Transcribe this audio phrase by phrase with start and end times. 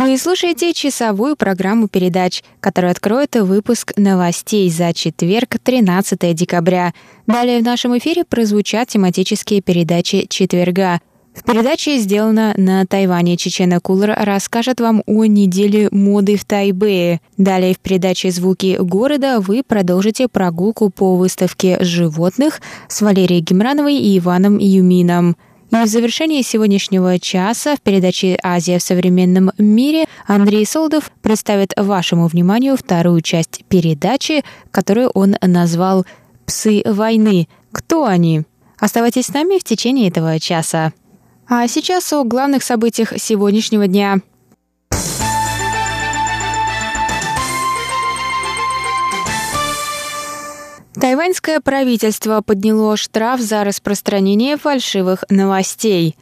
[0.00, 6.94] Вы слушаете часовую программу передач, которая откроет выпуск новостей за четверг, 13 декабря.
[7.26, 11.00] Далее в нашем эфире прозвучат тематические передачи четверга.
[11.34, 17.20] В передаче «Сделано на Тайване» Чечена Кулер расскажет вам о неделе моды в Тайбэе.
[17.36, 24.18] Далее в передаче «Звуки города» вы продолжите прогулку по выставке животных с Валерией Гемрановой и
[24.18, 25.36] Иваном Юмином.
[25.72, 32.26] И в завершении сегодняшнего часа в передаче «Азия в современном мире» Андрей Солдов представит вашему
[32.26, 36.04] вниманию вторую часть передачи, которую он назвал
[36.44, 37.48] «Псы войны».
[37.70, 38.42] Кто они?
[38.80, 40.92] Оставайтесь с нами в течение этого часа.
[41.48, 44.18] А сейчас о главных событиях сегодняшнего дня–
[51.00, 56.14] Тайваньское правительство подняло штраф за распространение фальшивых новостей.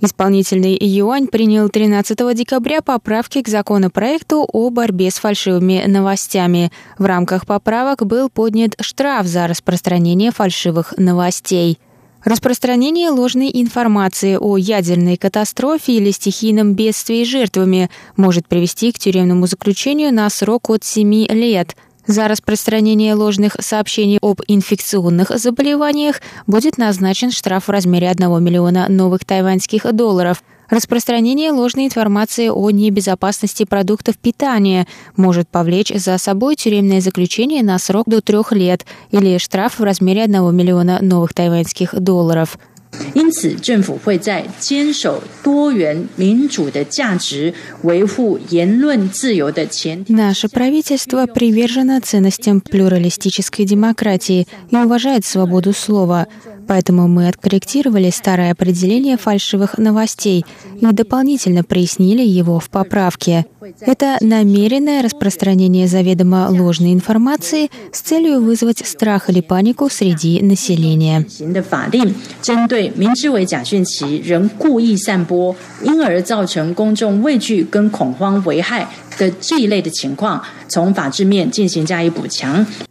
[0.00, 6.70] Исполнительный юань принял 13 декабря поправки к законопроекту о борьбе с фальшивыми новостями.
[6.96, 11.80] В рамках поправок был поднят штраф за распространение фальшивых новостей.
[12.22, 20.14] Распространение ложной информации о ядерной катастрофе или стихийном бедствии жертвами может привести к тюремному заключению
[20.14, 21.74] на срок от 7 лет–
[22.10, 29.24] за распространение ложных сообщений об инфекционных заболеваниях будет назначен штраф в размере 1 миллиона новых
[29.24, 30.42] тайваньских долларов.
[30.68, 34.86] Распространение ложной информации о небезопасности продуктов питания
[35.16, 40.22] может повлечь за собой тюремное заключение на срок до трех лет или штраф в размере
[40.22, 42.58] 1 миллиона новых тайваньских долларов
[43.13, 47.53] –因此，政府会在坚守多元民主的价值、
[47.83, 50.13] 维护言论自由的前提。
[50.13, 56.27] Наше правительство привержено ценностям плюралистической демократии и уважает свободу слова.
[56.70, 60.44] Поэтому мы откорректировали старое определение фальшивых новостей
[60.80, 63.44] и дополнительно прояснили его в поправке.
[63.80, 71.26] Это намеренное распространение заведомо ложной информации с целью вызвать страх или панику среди населения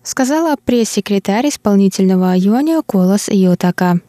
[0.04, 4.00] сказала пресс-секретарь исполнительного юаня Колос Йотака.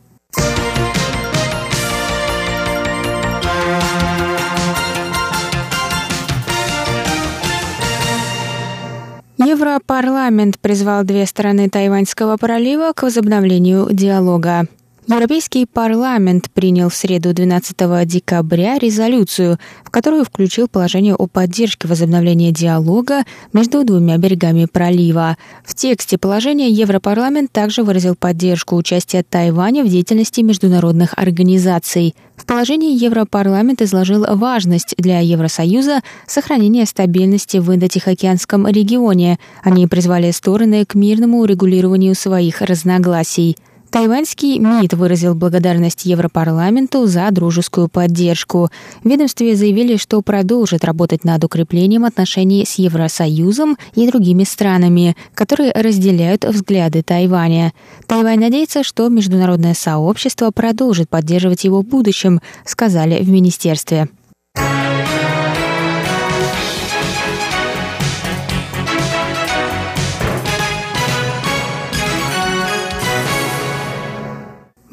[9.39, 14.67] Европарламент призвал две стороны Тайваньского пролива к возобновлению диалога.
[15.13, 22.53] Европейский парламент принял в среду 12 декабря резолюцию, в которую включил положение о поддержке возобновления
[22.53, 25.37] диалога между двумя берегами пролива.
[25.65, 32.15] В тексте положения Европарламент также выразил поддержку участия Тайваня в деятельности международных организаций.
[32.37, 39.41] В положении Европарламент изложил важность для Евросоюза сохранения стабильности в Индо-Тихоокеанском регионе.
[39.65, 43.57] Они призвали стороны к мирному урегулированию своих разногласий.
[43.91, 48.71] Тайваньский МИД выразил благодарность Европарламенту за дружескую поддержку.
[49.03, 55.73] В ведомстве заявили, что продолжит работать над укреплением отношений с Евросоюзом и другими странами, которые
[55.73, 57.73] разделяют взгляды Тайваня.
[58.07, 64.09] Тайвань надеется, что международное сообщество продолжит поддерживать его в будущем, сказали в министерстве.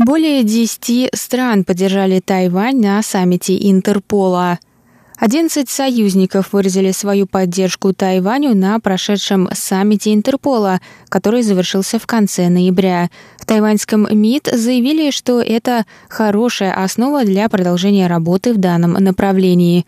[0.07, 4.57] Более 10 стран поддержали Тайвань на саммите Интерпола.
[5.17, 10.79] 11 союзников выразили свою поддержку Тайваню на прошедшем саммите Интерпола,
[11.09, 13.09] который завершился в конце ноября.
[13.37, 19.85] В тайваньском МИД заявили, что это хорошая основа для продолжения работы в данном направлении.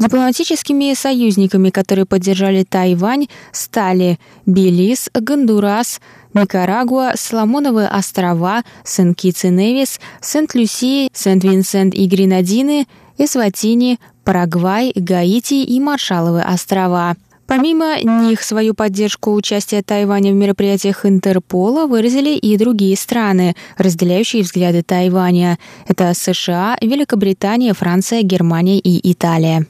[0.00, 6.00] Дипломатическими союзниками, которые поддержали Тайвань, стали Белиз, Гондурас,
[6.34, 12.86] Никарагуа, Соломоновые острова, Сент-Китс-и-Невис, Сент-Люсия, Сент-Винсент и Гренадины,
[13.18, 17.16] Эсватини, Парагвай, Гаити и Маршаловы острова.
[17.50, 24.82] Помимо них свою поддержку участия Тайваня в мероприятиях Интерпола выразили и другие страны, разделяющие взгляды
[24.84, 25.58] Тайваня.
[25.88, 29.66] Это США, Великобритания, Франция, Германия и Италия.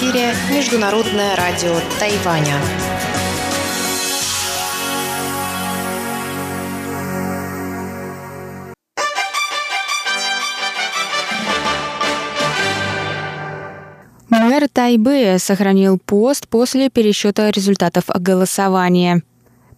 [0.00, 2.54] Международное радио Тайваня.
[14.28, 19.24] Мэр Тайбэя сохранил пост после пересчета результатов голосования.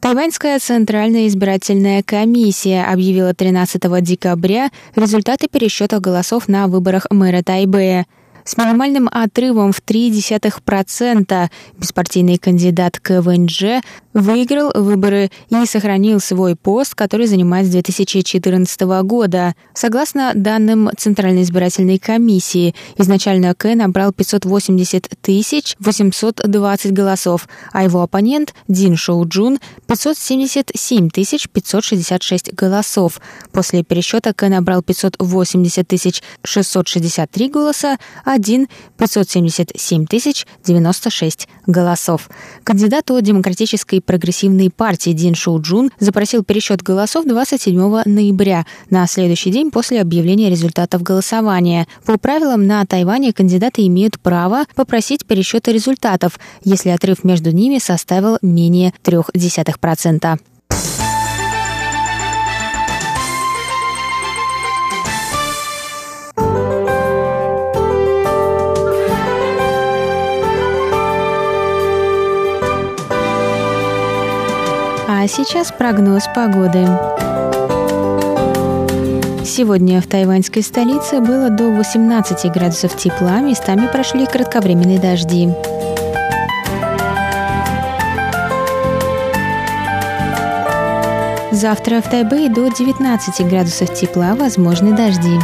[0.01, 8.05] Тайваньская Центральная избирательная комиссия объявила 13 декабря результаты пересчета голосов на выборах мэра Тайбэя–
[8.45, 13.83] с минимальным отрывом в 0,3% беспартийный кандидат КВНЖ
[14.13, 19.55] выиграл выборы и сохранил свой пост, который занимает с 2014 года.
[19.75, 28.55] Согласно данным Центральной избирательной комиссии, изначально К набрал 580 тысяч 820 голосов, а его оппонент
[28.69, 33.21] Дин Шоу Джун 577 тысяч 566 голосов.
[33.53, 37.99] После пересчета К набрал 580 тысяч 663 голоса,
[38.31, 42.29] 1 577 тысяч 96 голосов.
[42.65, 49.51] Кандидат от Демократической прогрессивной партии Дин Шоу Джун запросил пересчет голосов 27 ноября, на следующий
[49.51, 51.87] день после объявления результатов голосования.
[52.05, 58.39] По правилам на Тайване кандидаты имеют право попросить пересчета результатов, если отрыв между ними составил
[58.43, 60.39] менее 0,3%.
[75.31, 76.87] Сейчас прогноз погоды.
[79.45, 85.49] Сегодня в тайваньской столице было до 18 градусов тепла, местами прошли кратковременные дожди.
[91.53, 95.39] Завтра в Тайбэе до 19 градусов тепла, возможны дожди.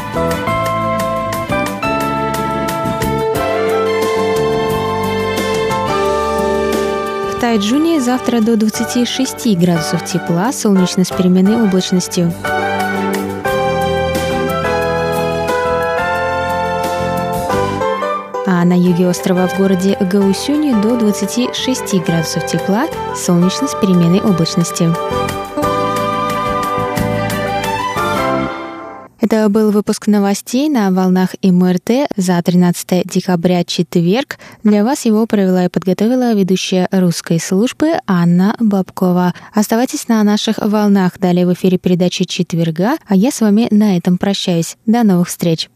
[7.47, 12.33] Тайджуне завтра до 26 градусов тепла, солнечно с переменной облачностью.
[18.49, 24.97] А на юге острова в городе Гаусюни до 26 градусов тепла, солнечно с переменной облачностью.
[29.29, 34.39] Это был выпуск новостей на волнах МРТ за 13 декабря, четверг.
[34.63, 39.35] Для вас его провела и подготовила ведущая русской службы Анна Бабкова.
[39.53, 41.19] Оставайтесь на наших волнах.
[41.19, 44.77] Далее в эфире передачи четверга, а я с вами на этом прощаюсь.
[44.87, 45.71] До новых встреч.